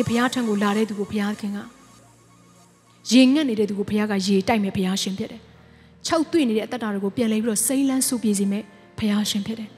[0.00, 1.58] နေ့ဘုရားထံကိုလာတဲ့သူကိုဘုရားခင်က
[3.12, 5.40] ရေငတ်နေတဲ့သူကိုဘုရားကရေတိုက်မဲ့ဘုရားရှင်ဖြစ်တယ်။
[6.08, 8.62] ၆တွေ့နေတဲ့အသက်တာတွေကိုပြန်လဲပြီးတော့စိမ့်လန်းစုပြေစီမဲ့
[8.98, 9.70] ဘုရားရှင်ဖြစ်တယ်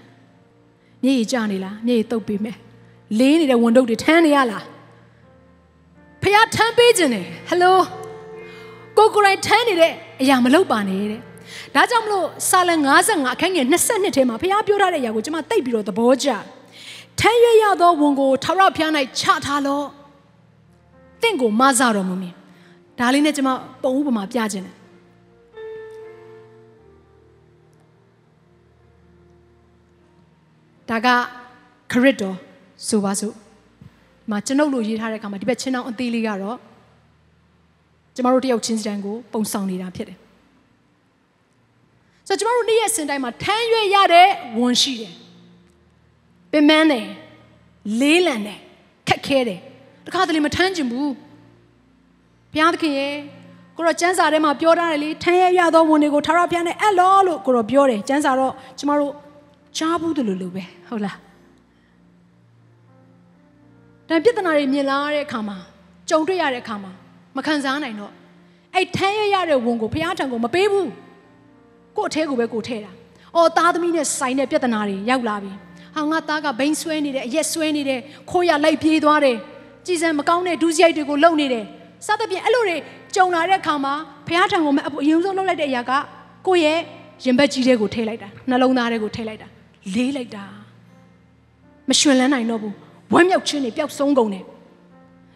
[1.03, 2.57] ။မျက်ရည်ကျနေလားမျက်ရည်တုပ်ပေးမယ်။
[3.19, 4.63] လေးနေတဲ့ဝန်တုပ်တွေထမ်းနေရလား။
[6.23, 7.79] ဘုရားထမ်းပေးခြင်းတယ်ဟယ်လို
[8.97, 11.21] ကိုကိုရိုင်းထမ်းနေတဲ့အရာမလုပ်ပါနဲ့တဲ့။
[11.75, 12.71] ဒါကြောင့်မလို့စာလ
[13.03, 16.43] 55အခန်းငယ်22ထဲမှာဘုရားပြောထားတဲ့အရာကိုကျွန်မသိပ်ပြီးတော့သဘောကျတယ်။
[17.21, 19.87] ထမ်းရွက်ရသောဝန်ကိုထာဝရဘုရား၌ချထားလော့။
[21.23, 22.37] တင့်ကိုမဆတော်မူမင်း
[22.99, 23.51] ဒါလေးနဲ့ကျွန်မ
[23.83, 24.75] ပုံဥပမာပြခြင်းတယ်
[30.89, 31.09] ဒါက
[31.93, 32.37] ခရစ်တော်
[32.89, 33.39] ဆိုပါစို့ဒီ
[34.31, 36.59] မှာကျွန်ုပ်လိုရေးထားတဲ့အခါမှာဒီဘက်ချင်းအောင်အသေးလေးကတော့
[38.15, 40.19] ကျမတို့တယောက်ချင်းစီတိုင်းကိုပုံဆောင်နေတာဖြစ်တယ်
[42.29, 44.29] ဆိုတော့ကျမတို့နေ့ရက်စင်တိုင်းမှာထမ်းရွက်ရတဲ့
[44.59, 45.15] ဝန်ရှိတယ်
[46.53, 47.07] ပင်မန်းတယ်
[48.01, 48.59] လေးလံတယ်
[49.09, 49.61] ခက်ခဲတယ်
[50.07, 51.11] တခါတလေမထမ်းကျင်ဘူး
[52.53, 53.15] ဘုရားသခင်ရဲ့
[53.77, 59.13] ကိုရောကျမ်းစာထဲမှာပြောထားတယ်လေထမ်းရရသောဝန်တွေကိုထာဝရဘုရားနဲ့အဲ့လောလို့ကိုရောပြောတယ်ကျမ်းစာတော့ကျမတို့
[59.79, 61.17] ကြားဘူးတယ်လို့လို့ပဲဟုတ်လား
[64.09, 65.57] ဒါပြဿနာတွေမြင်လာတဲ့အခါမှာ
[66.11, 66.93] ကြုံတွေ့ရတဲ့အခါမှာ
[67.37, 68.13] မခံစားနိုင်တော့
[68.75, 70.91] အဲ့ထမ်းရရတဲ့ဝန်ကိုဘုရားထံကိုမပေးဘူး
[71.97, 72.93] ကို့အထဲကိုပဲကိုထည့်တာ
[73.37, 75.53] အော်သားသမီးနဲ့ဆိုင်တဲ့ပြဿနာတွေရောက်လာပြီ
[75.97, 78.01] ဟာငါသားကဘိန်းဆွဲနေတယ်အရက်ဆွဲနေတယ်
[78.31, 79.37] ခိုးရလိုက်ပြေးသွားတယ်
[79.87, 81.65] ကြည်စံမကောင်းတဲ့ဒုစရိုက်တွေကိုလုပ်နေတယ်
[82.07, 82.77] စသဖြင့်အဲ့လိုတွေ
[83.15, 83.95] ကြုံလာတဲ့အခါမှာ
[84.27, 84.73] ဘုရားထံကို
[85.03, 85.93] အရင်ဆုံးလုပ်လိုက်တဲ့အရာက
[86.47, 86.81] ကိုယ့်ရဲ့
[87.25, 89.49] ရင်ဘတ်ကြီးတွေကိုထည့်လိုက်တာနှလုံးသားတွေကိုထည့်လိုက်တာ
[89.95, 90.45] လေးလိုက်တာ
[91.89, 92.75] မရွှင်လန်းနိုင်တော့ဘူး
[93.13, 94.45] ဝမ်းမြောက်ခြင်းတွေပျောက်ဆုံးကုန်တယ်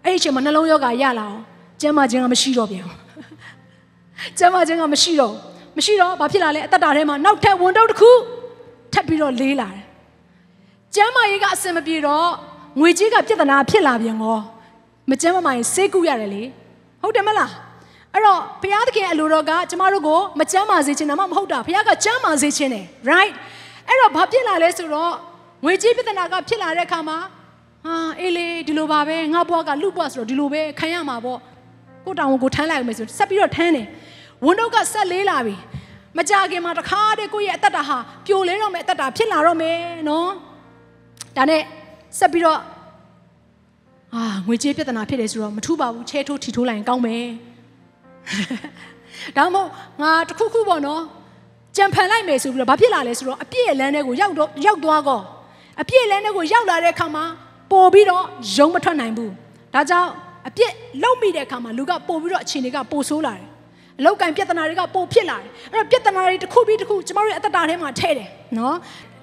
[0.05, 1.41] အဲ့ဒီအချိန်မှာနှလုံးယောဂရလာအောင်
[1.81, 2.87] ကျမ်းမာခြင်းကမရှိတော့ပြန်
[4.39, 5.35] ကျမ်းမာခြင်းကမရှိတော့
[5.77, 8.11] မရှိတော့ဘာဖြစ်လာလဲအသက်တာထဲမှာနောက်ထပ်ဝန်တော့တစ်ခု
[8.93, 9.85] ထပ်ပြီးတော့လေးလာတယ်
[10.95, 12.29] ကျမ်းမာရေးကအဆင်မပြေတော့
[12.81, 14.39] ငွေကြေးကပြဿနာဖြစ်လာပြန်ကော
[15.11, 16.43] မကျမ်းမမာရင်စေးကူရတယ်လေ
[17.03, 17.53] ဟုတ်တယ်မလား
[18.13, 23.33] အဲ့တော့ဘုရားသခင်အလိုတော်ကကျမတို့ကိုမကျမ်းမာစေချင်တာမှမဟုတ်တာဘုရားကကျမ်းမာစေချင်တယ် right
[23.89, 25.13] အဲ့တော့ဘာဖြစ်လာလဲဆိုတော့
[25.65, 27.19] ငွေကြေးပြဿနာကဖြစ်လာတဲ့အခါမှာ
[27.85, 31.39] ဟာအေးလေဒီလိုပါပဲငါဘွားကလူဘွားဆိုတော့ဒီလိုပဲခံရမှာပေါ့
[32.05, 33.87] ကိုတောင်ကိုထမ်းလိုက်မယ်ဆိုဆက်ပြီးတော့ထမ်းတယ်
[34.45, 35.55] ဝန်တော့ကဆက်လေးလာပြီ
[36.17, 40.31] မကြခင်မှာတခါတည်းကိုယ့်ရဲ့အသက်တာဟာပြိုလဲတော့မယ်အသက်တာဖြစ်လာတော့မယ်နော်
[41.37, 41.63] ဒါနဲ့
[42.19, 42.61] ဆက်ပြီးတော့
[44.15, 47.27] အာငွေကြေးပြဿနာဖြစ်တယ်ဆိုတော့မထူးပါဘူးချဲထိုးထီထိုးလိုက်ရင်ကောင်းမယ်
[49.37, 49.71] ဒါမှမဟုတ်
[50.03, 51.03] ငါတခုခုပေါ့နော်
[51.77, 55.21] ကြံဖန်လိုက်မယ်ဆိုပြီးတော့ဘာဖြစ်လာလဲဆိုတော့အပြည့်လန်းတွေကိုရောက်တော့ရောက်သွားကော
[55.81, 57.25] အပြည့်လန်းတွေကိုရောက်လာတဲ့အခါမှာ
[57.71, 58.25] ပို့ပြီးတော့
[58.57, 59.33] ယုံမထွက်နိုင်ဘူး
[59.75, 60.11] ဒါကြောင့်
[60.49, 60.73] အပြည့်
[61.03, 63.49] လုံးမိတဲ့အခါမှာလူကပို့ပြီးတော့အခြေအနေကပိုဆိုးလာတယ်
[63.99, 68.29] အလောက်ကင်ပြဿနာတွေကပိုဖြစ်လာတယ်အဲ့တော့ပြဿနာတွေတစ်ခုပြီးတစ်ခုကျမတို့ရဲ့အတ္တထဲမှာထည့်တယ်
[68.59, 68.77] နော်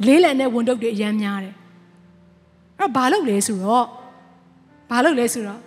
[0.07, 1.62] လေးလံတဲ့ဝန်တုပ်တွေအများများတယ်အဲ့
[2.83, 3.85] တော့ဘာလုပ်လဲဆိုတော့
[4.91, 5.59] ဘာလုပ်လဲဆိုတော့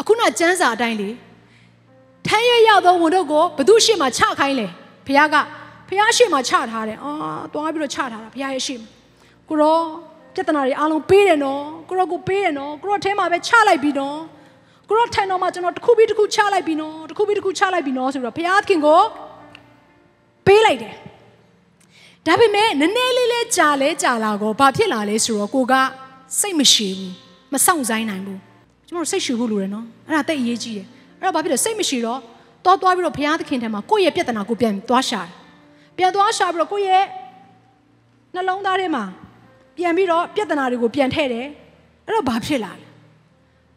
[0.00, 1.10] အခုနကျမ်းစာအတိုင်းလေ
[2.26, 4.66] ထမ်းရရသောဝန်တို့ကိုဘသူရှေ့မှာချခိုင်းလဲ
[5.06, 5.36] ဘုရားက
[5.88, 7.12] ဘုရားရှေ့မှာချထားတယ်အာ
[7.52, 8.88] သွားပြီးတော့ချထားတာဘုရားရဲ့ရှေ့မှာ
[9.48, 9.78] ကိုရော
[10.34, 14.18] ပြဿနာတွေအားလုံးပေးတယ်နော်ကိုရောကိုပေးတယ်နော်ကိုရောထဲမှာပဲချလိုက်ပြီနော်
[14.88, 19.00] ကိုရောထန်တော်မှာကျွန်တော်တစ်ခုပြီးတစ်ခုချလိုက်ပြီနော်တစ်ခုပြီးတစ်ခုချလိုက်ပြီနော်ဆိုတော့ဘုရားခင်ကို
[20.46, 20.94] ပေးလိုက်တယ်
[22.26, 25.74] ဒါပေမဲ့နည်းနည်းလေးလေးကြာလဲကြာလာကိုဘာဖြစ်လာလဲဆိုတော့ကိုက
[26.40, 27.12] စိတ်မရှိဘူး
[27.52, 28.40] မဆောင်ဆိုင်နိုင်ဘူး
[28.88, 30.86] ကျွန်တော်စိတ်ရှူဖို့လိုတယ်နော်အဲ့ဒါတိတ်အရေးကြီးတယ်
[31.20, 32.20] အဲ့တော့ဘာဖြစ်လဲစိတ်မရှိတော့
[32.64, 35.30] တောသွားပြီးတော့ဘုရားသခင်ထဲမှာကိုယ့်ရဲ့ပြဿနာကိုပြန်သွားရှာတယ်
[35.96, 37.06] ပြန်သွားရှာပြီးတော့ကိုယ့်ရဲ့
[38.34, 39.04] နှလုံးသားထဲမှာ
[39.76, 41.46] ပြန်ပြီးတော့ပြဿနာတွေကိုပြန်ထည့်တယ်
[42.06, 42.86] အဲ့တော့ဘာဖြစ်လာလဲ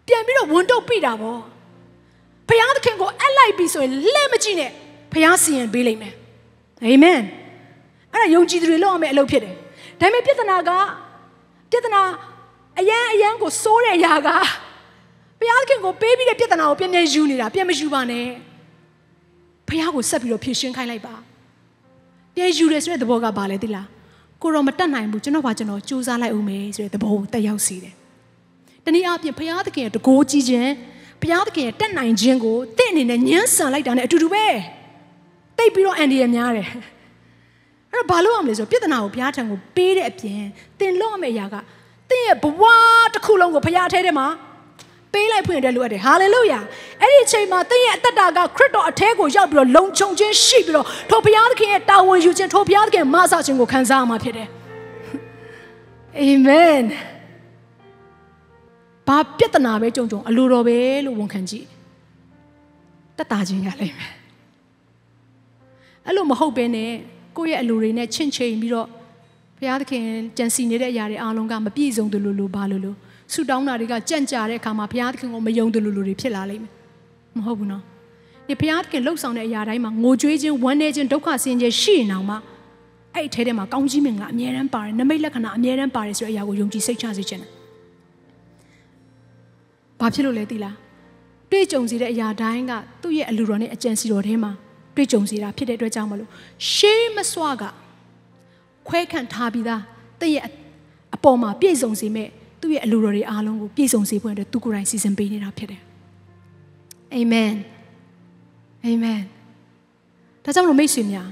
[0.07, 1.39] ပြန်ပြီးတော့ဝန်တုပ်ပြတာပေါ့
[2.47, 4.71] ဘုရားသခင်ကိုအပ်လိုက်ပြီဆိုရင်လှဲ့မကြည့်နဲ့
[5.11, 6.13] ဘုရားစီရင်ပေးလိမ့်မယ်
[6.83, 7.21] အာမင်
[8.13, 9.55] အဲ့ဒါယုံကြည်သူတွေလုပ်ရမယ့်အလုပ်ဖြစ်တယ်
[9.99, 10.71] ဒါပေမဲ့ပြဿနာက
[11.71, 12.01] ပြဿနာ
[12.79, 14.29] အရန်အရန်ကိုစိုးတဲ့အရာက
[15.39, 18.25] ဘုရားခင်ကိုပေးပြီးတဲ့ပြဿနာကိုပြန်ပြန်ယူနေတာပြန်မယူပါနဲ့
[19.67, 21.15] ဘုရားကိုဆက်ပြီးတော့ဖြည့်ရှင်းခိုင်းလိုက်ပါ
[22.35, 23.87] ပြန်ယူတယ်ဆိုတဲ့သဘောကဘာလဲသိလား
[24.41, 27.93] ကိုရောမတတ်နိုင်ဘူးကျွန်တော်ကကျွန်တော်စူးစမ်းလိုက်ဦးမယ်ဆိုတဲ့သဘောကိုတက်ရောက်စေတယ်
[28.85, 30.71] တနည်းအားဖြင့်ဘုရားသခင်ရဲ့တကိုးကြီးခြင်း
[31.21, 34.45] ဘုရားသခင်ရဲ့တက်နိုင်ခြင်းကိုတင့်အနေနဲ့ညှန်းဆန်လိုက်တာနဲ့အတူတူပဲ
[35.57, 36.67] တိတ်ပြီးတော့အန်ဒီရများတယ်
[37.91, 40.41] အဲ့တော့ဘာလို့အောင်လဲဆိုတော့ပြဿနာကိုဘုရားထံကိုပေးတဲ့အပြင်
[40.79, 41.55] သင်လို့ရမယ့်အရာက
[42.09, 42.63] သင်ရဲ့ဘဝ
[43.13, 44.27] တစ်ခုလုံးကိုဖခင်အထဲထဲမှာ
[45.13, 46.59] ပေးလိုက်ဖွင့်တဲ့လိုအပ်တယ်ဟာလေလုယာ
[47.01, 54.47] အဲ့ဒီအချိန်မှာသင်ရဲ့အသက်တာကခရစ်တော်အထဲကိုရောက်ပြီးတော့လုံခြုံခြင်းရှိပြီးတော့ထိုဘုရားသခင်ရဲ့တာဝန်ယူခြင်းထိုဘုရားသခင်မဆခြင်းကိုခံစားရမှာဖြစ်တယ်
[56.19, 56.83] အာမင်
[59.07, 61.65] ဘာပြဿနာပဲကြုံကြုံအလိုတော်ပဲလို့ဝန်ခံကြည့်
[63.17, 64.11] တက်တာခြင်းရလိမ့်မယ်
[66.05, 66.91] အဲ့လိုမဟုတ်ဘဲနဲ့
[67.37, 68.87] ကိုယ့်ရဲ့အလိုတွေနဲ့ချင့်ချိန်ပြီးတော့
[69.59, 70.05] ဘုရားသခင်
[70.37, 72.95] ကြံစီနေတဲ့အရာတွေအားလုံးကမပြည့်စုံတယ်လို့လို့ဘာလို့လို့
[73.33, 76.71] ဆူတောင်းတာတွေကကြံ့ကြာတဲ့အခါမှာဘုရားသခင်ကိုမယုံတယ်လို့လို့တွေဖြစ်လာလိမ့်မယ်
[77.37, 77.83] မဟုတ်ဘူးနော်
[78.47, 82.37] ဒီဘုရားသခင်လှုပ်ဆောင်တဲ့အရာတိုင်းမှာငိုကြွေးခြင်းဝမ်းနည်းခြင်းဒုက္ခဆင်းရဲရှိနေအောင်မှာ
[83.15, 87.51] အဲ့ဒီထဲထဲမှာကောင်းကြီးမင်္ဂလာအမြဲတမ်းပါတယ်နမိတ်လက္ခဏာအမြဲတမ်းပါတယ်ဆိုတဲ့အရာကိုယုံကြည်စိတ်ချစေခြင်းတယ်
[89.99, 90.75] ဘာဖြစ်လို့လဲသိလား
[91.51, 94.51] တွေ့ကြုံစေတဲ့အရာတိုင်းကသူ့ရဲ့အလူတော်နဲ့အကြံစီတော်ထဲမှာ
[94.95, 96.29] တွေ့ကြုံစေတာဖြစ်တဲ့အတွက်ကြောင့်မလို့
[96.73, 97.63] ရှေးမစွာက
[98.87, 99.81] ခွဲခံထားပြီးသား
[100.21, 100.45] တည့်ရဲ့
[101.15, 102.29] အပေါ်မှာပြည့်စုံစေမဲ့
[102.61, 105.81] သူ့ရဲ့အလူတော်တွေအားလုံးကိုပြည့်စုံစေဖို့အတွက်သူကိုယ်တိုင်စီစဉ်ပေးနေတာဖြစ်တယ်
[107.13, 107.53] အာမင်
[108.83, 109.21] အာမင်
[110.43, 111.29] ဒါကြောင့်လို့မိတ်ဆွေများ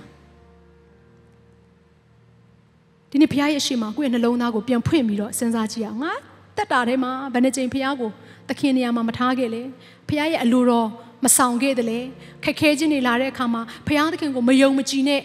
[3.10, 6.14] ဒီနေ့ဘုရားရဲ့အရှိမကိုယ့်ရဲ့နှလုံးသားကိုပြန်ဖွင့်ပြီးတော့စဉ်းစားကြည့်အောင်ငါ
[6.58, 8.10] တက်တာထဲမှာဘယ်နှကြိမ်ဘုရားကို
[8.50, 9.62] သခင်နေရာမှာမထားခဲ့လေ
[10.10, 10.88] ဘုရားရဲ့အလိုတော်
[11.24, 12.00] မဆောင်ခဲ့တယ်လေ
[12.44, 15.22] ခက်ခဲခြင်းတွေလာတဲ့အခါမှာဘုရားသခင်ကိုမယုံမကြည်နဲ့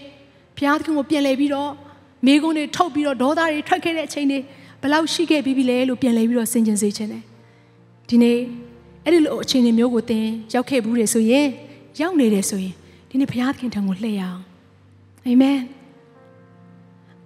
[0.56, 1.70] ဘုရားသခင်ကိုပြန်လဲပြီးတော့
[2.26, 4.38] မိကုန်းတွေထုတ်ပြီးတော့ဒေါသတွေထွက်ခဲ့တဲ့အချိန်တွေ
[4.82, 7.24] ဘယ်လောက်ရှိခဲ့ပြီးပြီလဲလို့ပြန်လဲပြီးတော့စဉ်းကျင်စေခြင်းတယ်
[8.08, 8.38] ဒီနေ့
[9.04, 11.46] အဲ့ဒီလိုအချိန်တွေမျိုးကိုသင်ရောက်ခဲ့ဘူးတယ်ဆိုရင်
[12.00, 12.74] ရောက်နေတယ်ဆိုရင်
[13.10, 14.42] ဒီနေ့ဘုရားသခင်ထံကိုလှည့်ရအောင်
[15.26, 15.60] အာမင်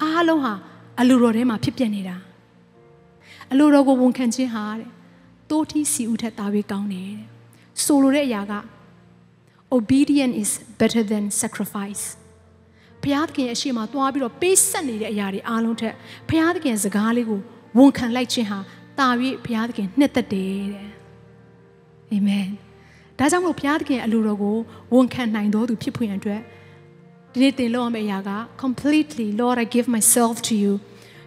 [0.02, 0.55] အားလုံးဟာ
[1.00, 2.17] အလိုတော်ထဲမှာဖြစ်ပျက်နေတာ
[3.52, 4.91] အလိုတော်ကိုဝန်ခံခြင်းဟာတဲ့
[5.50, 7.26] တိုးထီးစီဦးထက်သားပြီးကောင်းတယ်တဲ့
[7.85, 8.55] ဆိုလိုတဲ့အရာက
[9.76, 10.50] obedience is
[10.81, 12.05] better than sacrifice
[13.05, 15.95] ဘုရားသခင်ရဲ့အရှိမသွားပြီးတော့ပေးဆက်နေတဲ့အရာတွေအားလုံးထက်
[16.29, 17.41] ဘုရားသခင်စကားလေးကို
[17.79, 18.59] ဝန်ခံလိုက်ခြင်းဟာ
[18.99, 19.09] တာ၍
[19.45, 20.89] ဘုရားသခင်နှစ်သက်တယ်တဲ့
[22.11, 22.49] အာမင်
[23.19, 24.56] ဒါကြောင့်မို့ဘုရားသခင်အလိုတော်ကို
[24.95, 26.41] ဝန်ခံနိုင်တော်သူဖြစ်ဖွယ်ရန်အတွက်
[27.33, 28.31] ဒီနေ့သင်လုပ်ရမယ့်အရာက
[28.62, 30.73] completely Lord I give myself to you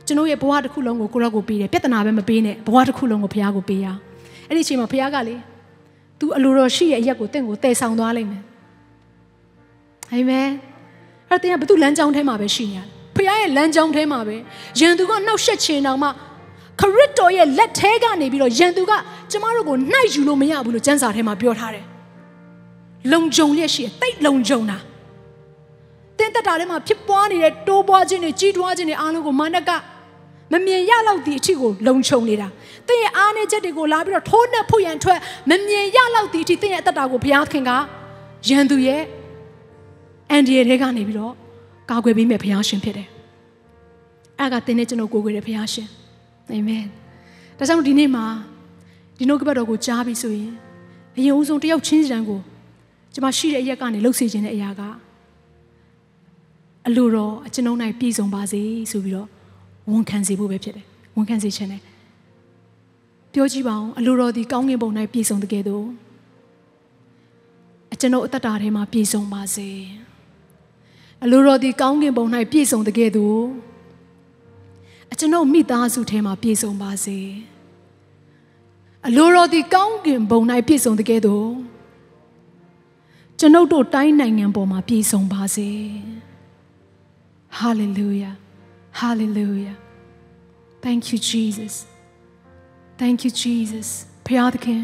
[0.06, 3.88] ကျွန်တော်ရဲ့ဘဝတစ်ခုလုံးကိုကိုရော့ကိုပေးတယ်ပြဿနာပဲမပေးနဲ့ဘဝတစ်ခုလုံးကိုဘုရားကိုပေးရ
[4.48, 5.36] အဲ့ဒီအချိန်မှာဘုရားကလေ
[6.20, 8.44] तू အလိုတော်ရှိရဲ့အရက်ကိုတင့်ကိုတည်ဆောင်သွားလိမ့်မယ်
[10.12, 10.50] အာမင်
[11.30, 14.36] အဲ့တင်ကဘသူလမ်းကြောင်းထဲမှာပဲရှိနေရတယ်ဖခင်ရဲ့လမ်းကြောင်းထဲမှာပဲ
[14.80, 16.10] ယန်သူကနှောက်ရှက်ချင်တောင်မှ
[16.80, 18.94] ခရစ်တော်ရဲ့လက်ထဲကနေပြီးတော့ယန်သူက
[19.32, 21.86] ကျမတို့ကိုနှိုက်ယူလို့မရဘူးလို့ကျမ်းစာထဲမှာပြောထားတယ်
[23.12, 24.78] လုံခြုံလျက်ရှိတယ်တိတ်လုံခြုံတာ
[26.18, 29.72] တင်းတက်တာထဲမှာဖြစ်ပွားနေတဲ့တိုးပွားခြင်းတွေကြီးထွားခြင်းတွေအားလုံးကိုမာနက
[30.54, 32.48] မမြင်ရလောက်သည့်အထိကိုလုံခြုံနေတာ။
[32.88, 35.20] တင်းရဲ့အားနည်းချက်တွေကိုလာပြီးတော့ထိုးနှက်ဖို့ရန်ထွက်
[35.50, 37.72] မမြင်ရလောက်သည့်အထိတင်းရဲ့အသက်တာကိုဘုရားခင်က
[38.50, 39.02] ရန်သူရဲ့
[40.30, 41.34] အန်ဒီရဲ့ထဲကနေပြီးတော့
[41.90, 43.08] ကာကွယ်ပေးမဲ့ဘုရားရှင်ဖြစ်တယ်။
[44.40, 45.88] အဲ့ကတင်းနဲ့ကျွန်တော်ကိုကိုယ်ရဘုရားရှင်။
[46.52, 46.86] အာမင်။
[47.58, 48.26] ဒါကြောင့်ဒီနေ့မှာ
[49.18, 50.52] ဒီနှုတ်ကပတ်တော်ကိုကြားပြီးဆိုရင်
[51.18, 52.40] အရင်ဦးဆုံးတယောက်ချင်းစီတန်းကို
[53.14, 54.82] ကျွန်မရှိတဲ့အရက်ကနေလှုပ်စေခြင်းတဲ့အရာက
[56.88, 59.28] အလိုတော်အကျွန်ုပ်၌ပြည့်စုံပါစေဆိုပြီးတော့
[59.90, 60.86] ဝန်ခံစေဖို့ပဲဖြစ်တယ်
[61.16, 61.82] ဝန်ခံစေခြင်းနဲ့
[63.34, 65.86] ပြောကြည့်ပါအောင်အလိုတော်ဒီကောင်းကင်ဘုံ၌ပြည့်စုံတဲ့ကဲ့သို့
[67.94, 69.70] အကျွန်ုပ်အသက်တာထဲမှာပြည့်စုံပါစေ
[71.24, 73.42] အလိုတော်ဒီကောင်းကင်ဘုံ၌ပြည့်စုံတဲ့ကဲ့သို့
[75.12, 77.20] အကျွန်ုပ်မိသားစုထဲမှာပြည့်စုံပါစေ
[79.08, 81.50] အလိုတော်ဒီကောင်းကင်ဘုံ၌ပြည့်စုံတဲ့ကဲ့သို့
[83.40, 85.70] ကျွန်ုပ်တို့တိုင်းနိုင်ငံပေါ်မှာပြည့်စုံပါစေ
[87.62, 88.38] Hallelujah.
[88.92, 89.76] Hallelujah.
[90.86, 91.74] Thank you, Jesus.
[93.02, 93.88] Thank you, Jesus.
[94.28, 94.84] ဖျားသခင်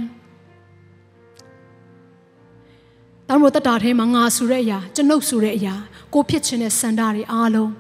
[3.30, 5.74] တောင်မတတာထဲမှာငါဆိုတဲ့အရာကျွန်ုပ်ဆိုတဲ့အရာ
[6.14, 7.72] ကိုဖြစ်ခြင်းတဲ့စန္ဒတွေအားလုံး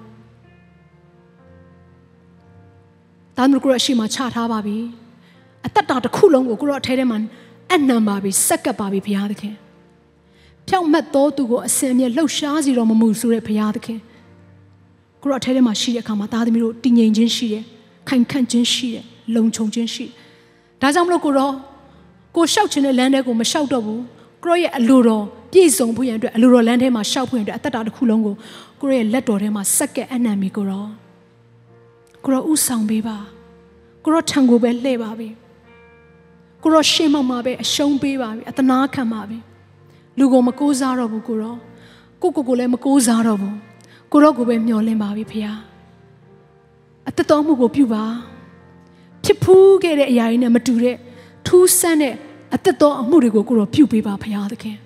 [3.37, 4.77] တောင်မကိုရရှိမှချထားပါပြီ
[5.65, 7.17] အသက်တာတစ်ခုလုံးကိုကိုရောအထဲထဲမှာ
[7.73, 9.55] အနံပါပြီစက်ကပ်ပါပြီဘုရားသခင်
[10.67, 13.99] ဖြောင့်မတ်တော်သူကိုအစင်မြလှုပ်ရှားစီတော်မမူဆိုတဲ့ဘုရားသခင်
[15.21, 17.63] ကိုရောအထဲထဲမှာရှိတဲ့အခါမှာသားသမီးတို့တည်ငြိမ်ခြင်းရှိတယ်
[18.09, 20.05] ခိုင်ခန့်ခြင်းရှိတယ်လုံခြုံခြင်းရှိ
[20.81, 21.51] ဒါကြောင့်မလို့ကိုရော
[22.35, 24.01] ကိုရှောက်ခြင်းတဲ့လမ်းထဲကိုမရှောက်တော့ဘူး
[24.43, 28.35] ကိုရောရဲ့အလိုတော်ပြည့်စုံဖို့ရန်အတွက်အလိုတော်လမ်းထဲမှာရှောက်ဖို့ရန်အတွက်အသက်တာတစ်ခုလုံးကို
[28.81, 30.85] ကိုရောရဲ့လက်တော်ထဲမှာစက္ကဲအနံ့မီကိုရော
[32.23, 33.17] ကိုရောဥဆောင်ပေးပါ
[34.03, 35.29] ကိုရောထံကိုပဲလှည့်ပါပြီ
[36.63, 39.37] ကိုရောရှေ့မှမှာပဲအရှုံးပေးပါပြီအတနာခံပါပြီ
[40.17, 41.55] လူကိုမကိုးစားတော့ဘူးကိုရော
[42.21, 43.57] ကိုကိုကိုလည်းမကိုးစားတော့ဘူး
[44.11, 45.55] ကိုရောကိုပဲမျှော်လင့်ပါပြီဖေဟာ
[47.09, 48.03] အသက်တော်မှုကိုပြုပါ
[49.23, 50.97] ဖြစ်ဖူးခဲ့တဲ့အရာတွေနဲ့မတူတဲ့
[51.45, 52.15] ထူးဆန်းတဲ့
[52.55, 54.77] အသက်တော်အမှုတွေကိုကိုရောပြုပေးပါဖေဟာသခင်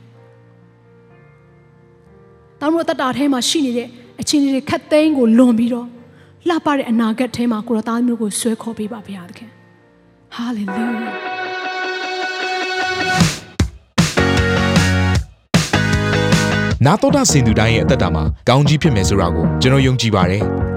[2.59, 3.87] တောင်းတို့အသက်တာထဲမှာရှိနေတဲ့
[4.21, 5.87] အချင်းတွေခတ်သိမ်းကိုလွန်ပြီးတော့
[6.47, 9.49] လှပတဲ့အနာဂတ်ထဲမှာကိုရောသားမျိုးကိုဆွဲခေါ်ပေးပါဘုရားသခင်
[10.35, 10.87] ဟာလေလုယာ
[16.85, 20.43] နာတော်တာစင်သူတိုင်းရဲ့အသက်တာမှာကောင်းကြီးဖြစ်မယ်ဆိုတာကိုကျွန်တော်ယုံကြည်ပါတယ်။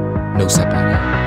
[0.41, 1.20] Dou.